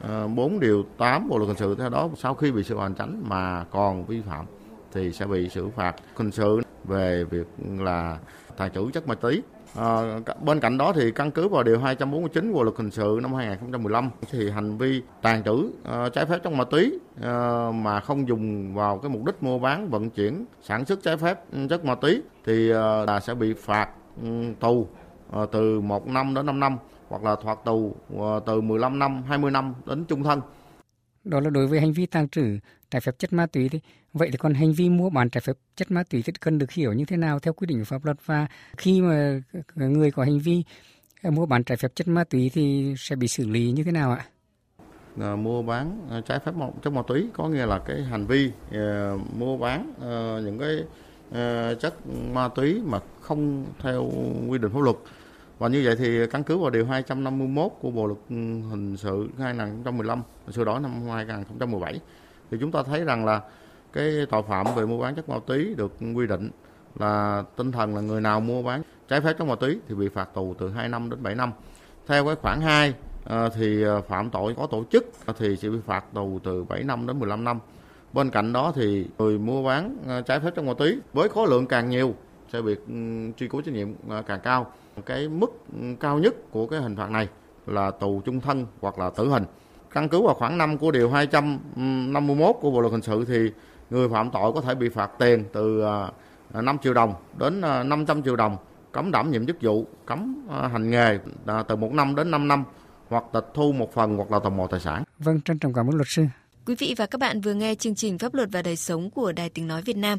Ờ, 0.00 0.28
4 0.28 0.60
điều 0.60 0.84
8 0.98 1.28
Bộ 1.28 1.38
luật 1.38 1.48
hình 1.48 1.56
sự 1.56 1.74
theo 1.74 1.88
đó 1.88 2.08
sau 2.16 2.34
khi 2.34 2.52
bị 2.52 2.62
xử 2.62 2.78
hành 2.78 2.94
tránh 2.94 3.22
mà 3.28 3.64
còn 3.70 4.06
vi 4.06 4.20
phạm 4.20 4.46
thì 4.92 5.12
sẽ 5.12 5.26
bị 5.26 5.48
xử 5.48 5.68
phạt 5.68 5.96
hình 6.16 6.30
sự 6.30 6.60
về 6.84 7.24
việc 7.24 7.46
là 7.78 8.18
tàn 8.56 8.70
trữ 8.72 8.90
chất 8.90 9.08
ma 9.08 9.14
túy. 9.14 9.42
À, 9.74 10.20
bên 10.40 10.60
cạnh 10.60 10.78
đó 10.78 10.92
thì 10.92 11.10
căn 11.10 11.30
cứ 11.30 11.48
vào 11.48 11.62
điều 11.62 11.78
249 11.78 12.52
của 12.52 12.62
luật 12.62 12.76
hình 12.76 12.90
sự 12.90 13.18
năm 13.22 13.34
2015 13.34 14.10
thì 14.30 14.50
hành 14.50 14.78
vi 14.78 15.02
tàn 15.22 15.44
trữ 15.44 15.52
uh, 15.52 16.12
trái 16.12 16.26
phép 16.26 16.38
trong 16.42 16.56
ma 16.56 16.64
túy 16.64 16.98
uh, 17.16 17.74
mà 17.74 18.00
không 18.00 18.28
dùng 18.28 18.74
vào 18.74 18.98
cái 18.98 19.10
mục 19.10 19.24
đích 19.24 19.42
mua 19.42 19.58
bán 19.58 19.90
vận 19.90 20.10
chuyển 20.10 20.44
sản 20.62 20.84
xuất 20.84 21.02
trái 21.02 21.16
phép 21.16 21.40
chất 21.70 21.84
ma 21.84 21.94
túy 21.94 22.22
thì 22.44 22.70
uh, 22.70 22.76
là 23.06 23.20
sẽ 23.20 23.34
bị 23.34 23.54
phạt 23.54 23.88
um, 24.22 24.54
tù 24.54 24.86
uh, 25.42 25.50
từ 25.52 25.80
1 25.80 26.06
năm 26.06 26.34
đến 26.34 26.46
5 26.46 26.60
năm 26.60 26.76
hoặc 27.08 27.22
là 27.22 27.36
phạt 27.44 27.58
tù 27.64 27.94
uh, 28.14 28.22
từ 28.46 28.60
15 28.60 28.98
năm 28.98 29.22
20 29.28 29.50
năm 29.50 29.74
đến 29.86 30.04
trung 30.04 30.22
thân. 30.22 30.40
Đó 31.24 31.40
là 31.40 31.50
đối 31.50 31.66
với 31.66 31.80
hành 31.80 31.92
vi 31.92 32.06
tàng 32.06 32.28
trữ 32.28 32.58
trái 32.90 33.00
phép 33.00 33.18
chất 33.18 33.32
ma 33.32 33.46
túy 33.46 33.68
thì 33.68 33.80
vậy 34.12 34.28
thì 34.32 34.38
còn 34.38 34.54
hành 34.54 34.72
vi 34.72 34.88
mua 34.88 35.10
bán 35.10 35.30
trái 35.30 35.40
phép 35.40 35.56
chất 35.76 35.90
ma 35.90 36.02
túy 36.10 36.22
thì 36.22 36.32
cần 36.40 36.58
được 36.58 36.70
hiểu 36.70 36.92
như 36.92 37.04
thế 37.04 37.16
nào 37.16 37.38
theo 37.38 37.52
quy 37.52 37.66
định 37.66 37.78
của 37.78 37.84
pháp 37.84 38.04
luật? 38.04 38.16
Và 38.26 38.46
khi 38.76 39.00
mà 39.00 39.40
người 39.76 40.10
có 40.10 40.24
hành 40.24 40.38
vi 40.38 40.64
à, 41.22 41.30
mua 41.30 41.46
bán 41.46 41.64
trái 41.64 41.76
phép 41.76 41.88
chất 41.94 42.08
ma 42.08 42.24
túy 42.24 42.50
thì 42.54 42.94
sẽ 42.98 43.16
bị 43.16 43.28
xử 43.28 43.46
lý 43.46 43.72
như 43.72 43.84
thế 43.84 43.92
nào 43.92 44.10
ạ? 44.12 44.24
À, 45.20 45.36
mua 45.36 45.62
bán 45.62 46.08
trái 46.28 46.38
phép 46.38 46.52
chất 46.82 46.90
ma 46.90 47.02
túy 47.06 47.28
có 47.32 47.48
nghĩa 47.48 47.66
là 47.66 47.78
cái 47.78 48.02
hành 48.02 48.26
vi 48.26 48.50
mua 49.38 49.56
bán 49.56 49.92
những 50.44 50.58
cái 50.58 50.84
chất 51.80 52.06
ma 52.32 52.48
túy 52.48 52.80
mà 52.84 52.98
không 53.20 53.66
theo 53.78 54.10
quy 54.48 54.58
định 54.58 54.70
pháp 54.72 54.80
luật 54.80 54.96
và 55.58 55.68
như 55.68 55.82
vậy 55.84 55.96
thì 55.98 56.26
căn 56.26 56.42
cứ 56.42 56.58
vào 56.58 56.70
điều 56.70 56.86
251 56.86 57.72
của 57.80 57.90
Bộ 57.90 58.06
luật 58.06 58.18
hình 58.70 58.96
sự 58.96 59.28
2015 59.38 60.22
sửa 60.50 60.64
đổi 60.64 60.80
năm 60.80 61.08
2017 61.08 62.00
thì 62.50 62.56
chúng 62.60 62.72
ta 62.72 62.82
thấy 62.82 63.04
rằng 63.04 63.24
là 63.24 63.40
cái 63.92 64.26
tội 64.30 64.42
phạm 64.48 64.66
về 64.76 64.86
mua 64.86 64.98
bán 64.98 65.14
chất 65.14 65.28
ma 65.28 65.36
túy 65.46 65.74
được 65.74 65.92
quy 66.14 66.26
định 66.26 66.50
là 66.98 67.44
tinh 67.56 67.72
thần 67.72 67.94
là 67.94 68.00
người 68.00 68.20
nào 68.20 68.40
mua 68.40 68.62
bán 68.62 68.82
trái 69.08 69.20
phép 69.20 69.32
chất 69.38 69.44
ma 69.44 69.54
túy 69.54 69.78
thì 69.88 69.94
bị 69.94 70.08
phạt 70.08 70.34
tù 70.34 70.54
từ 70.58 70.70
2 70.70 70.88
năm 70.88 71.10
đến 71.10 71.22
7 71.22 71.34
năm. 71.34 71.52
Theo 72.06 72.26
cái 72.26 72.34
khoản 72.34 72.60
2 72.60 72.94
ờ, 73.24 73.48
thì 73.48 73.82
ờ, 73.82 74.02
phạm 74.02 74.30
tội 74.30 74.54
có 74.54 74.66
tổ 74.66 74.84
chức 74.90 75.12
thì 75.38 75.56
sẽ 75.56 75.68
bị 75.68 75.78
phạt 75.86 76.04
tù 76.14 76.38
từ 76.44 76.64
7 76.64 76.82
năm 76.82 77.06
đến 77.06 77.18
15 77.18 77.44
năm. 77.44 77.58
Bên 78.12 78.30
cạnh 78.30 78.52
đó 78.52 78.72
thì 78.74 79.06
người 79.18 79.38
mua 79.38 79.62
bán 79.62 79.96
ờ, 80.06 80.22
trái 80.22 80.40
phép 80.40 80.50
chất 80.56 80.64
ma 80.64 80.72
túy 80.78 81.00
với 81.12 81.28
khối 81.28 81.48
lượng 81.48 81.66
càng 81.66 81.90
nhiều 81.90 82.14
sẽ 82.52 82.62
bị 82.62 82.74
truy 83.36 83.48
cứu 83.48 83.62
trách 83.62 83.74
nhiệm 83.74 83.88
càng 84.26 84.40
cao. 84.42 84.72
Cái 85.06 85.28
mức 85.28 85.50
cao 86.00 86.18
nhất 86.18 86.34
của 86.50 86.66
cái 86.66 86.80
hình 86.80 86.96
phạt 86.96 87.10
này 87.10 87.28
là 87.66 87.90
tù 87.90 88.20
trung 88.20 88.40
thân 88.40 88.66
hoặc 88.80 88.98
là 88.98 89.10
tử 89.10 89.28
hình. 89.28 89.44
Căn 89.90 90.08
cứ 90.08 90.22
vào 90.22 90.34
khoảng 90.34 90.58
5 90.58 90.78
của 90.78 90.90
điều 90.90 91.10
251 91.10 92.56
của 92.60 92.70
Bộ 92.70 92.80
luật 92.80 92.92
hình 92.92 93.02
sự 93.02 93.24
thì 93.24 93.50
người 93.90 94.08
phạm 94.08 94.30
tội 94.30 94.52
có 94.52 94.60
thể 94.60 94.74
bị 94.74 94.88
phạt 94.88 95.10
tiền 95.18 95.44
từ 95.52 95.84
5 96.54 96.76
à, 96.76 96.78
triệu 96.82 96.94
đồng 96.94 97.14
đến 97.38 97.60
500 97.60 98.18
à, 98.18 98.20
triệu 98.24 98.36
đồng, 98.36 98.56
cấm 98.92 99.10
đảm 99.10 99.30
nhiệm 99.30 99.46
chức 99.46 99.56
vụ, 99.60 99.86
cấm 100.06 100.46
à, 100.50 100.68
hành 100.68 100.90
nghề 100.90 101.18
từ 101.68 101.76
1 101.76 101.92
năm 101.92 102.14
đến 102.14 102.30
5 102.30 102.48
năm 102.48 102.64
hoặc 103.08 103.24
tịch 103.32 103.46
thu 103.54 103.72
một 103.72 103.94
phần 103.94 104.16
hoặc 104.16 104.32
là 104.32 104.38
tò 104.38 104.50
mò 104.50 104.66
tài 104.66 104.80
sản. 104.80 105.04
Vâng, 105.18 105.40
trân 105.40 105.58
trọng 105.58 105.72
cảm 105.72 105.90
ơn 105.90 105.96
luật 105.96 106.08
sư. 106.08 106.24
Quý 106.66 106.74
vị 106.78 106.94
và 106.98 107.06
các 107.06 107.20
bạn 107.20 107.40
vừa 107.40 107.54
nghe 107.54 107.74
chương 107.74 107.94
trình 107.94 108.18
Pháp 108.18 108.34
luật 108.34 108.48
và 108.52 108.62
đời 108.62 108.76
sống 108.76 109.10
của 109.10 109.32
Đài 109.32 109.50
Tiếng 109.50 109.68
Nói 109.68 109.82
Việt 109.82 109.96
Nam. 109.96 110.18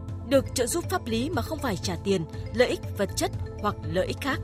được 0.31 0.45
trợ 0.53 0.67
giúp 0.67 0.89
pháp 0.89 1.07
lý 1.07 1.29
mà 1.29 1.41
không 1.41 1.59
phải 1.59 1.77
trả 1.77 1.95
tiền, 2.03 2.25
lợi 2.53 2.67
ích 2.67 2.79
vật 2.97 3.09
chất 3.15 3.31
hoặc 3.61 3.75
lợi 3.91 4.07
ích 4.07 4.17
khác. 4.21 4.39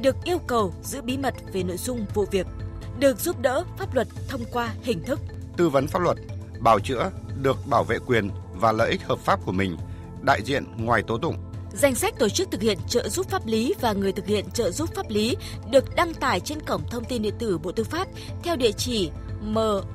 Được 0.00 0.16
yêu 0.24 0.38
cầu 0.38 0.74
giữ 0.82 1.02
bí 1.02 1.16
mật 1.16 1.34
về 1.52 1.62
nội 1.62 1.76
dung 1.76 2.06
vụ 2.14 2.24
việc. 2.30 2.46
Được 2.98 3.20
giúp 3.20 3.40
đỡ 3.40 3.64
pháp 3.78 3.94
luật 3.94 4.08
thông 4.28 4.44
qua 4.52 4.74
hình 4.82 5.04
thức 5.04 5.20
tư 5.56 5.68
vấn 5.68 5.86
pháp 5.86 5.98
luật, 5.98 6.16
bào 6.60 6.80
chữa 6.80 7.10
được 7.42 7.56
bảo 7.66 7.84
vệ 7.84 7.98
quyền 8.06 8.30
và 8.54 8.72
lợi 8.72 8.90
ích 8.90 9.04
hợp 9.04 9.18
pháp 9.18 9.40
của 9.46 9.52
mình, 9.52 9.76
đại 10.22 10.42
diện 10.44 10.64
ngoài 10.76 11.02
tố 11.06 11.18
tụng. 11.18 11.36
Danh 11.72 11.94
sách 11.94 12.14
tổ 12.18 12.28
chức 12.28 12.50
thực 12.50 12.62
hiện 12.62 12.78
trợ 12.88 13.08
giúp 13.08 13.28
pháp 13.30 13.46
lý 13.46 13.74
và 13.80 13.92
người 13.92 14.12
thực 14.12 14.26
hiện 14.26 14.44
trợ 14.54 14.70
giúp 14.70 14.94
pháp 14.94 15.10
lý 15.10 15.36
được 15.70 15.94
đăng 15.96 16.14
tải 16.14 16.40
trên 16.40 16.60
cổng 16.60 16.82
thông 16.90 17.04
tin 17.04 17.22
điện 17.22 17.34
tử 17.38 17.58
Bộ 17.58 17.72
Tư 17.72 17.84
pháp 17.84 18.08
theo 18.42 18.56
địa 18.56 18.72
chỉ 18.72 19.10
moz.gov.vn, 19.44 19.94